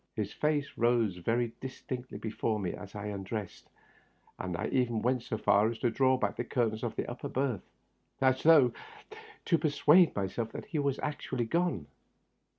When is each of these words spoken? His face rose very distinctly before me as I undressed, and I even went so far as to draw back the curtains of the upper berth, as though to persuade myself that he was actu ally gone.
His 0.15 0.33
face 0.33 0.67
rose 0.79 1.17
very 1.17 1.51
distinctly 1.59 2.17
before 2.17 2.59
me 2.59 2.73
as 2.73 2.95
I 2.95 3.05
undressed, 3.05 3.69
and 4.39 4.57
I 4.57 4.65
even 4.69 5.03
went 5.03 5.21
so 5.21 5.37
far 5.37 5.69
as 5.69 5.77
to 5.77 5.91
draw 5.91 6.17
back 6.17 6.37
the 6.37 6.43
curtains 6.43 6.81
of 6.81 6.95
the 6.95 7.05
upper 7.07 7.29
berth, 7.29 7.61
as 8.19 8.41
though 8.41 8.73
to 9.45 9.59
persuade 9.59 10.15
myself 10.15 10.53
that 10.53 10.65
he 10.65 10.79
was 10.79 10.97
actu 11.03 11.35
ally 11.35 11.45
gone. 11.45 11.85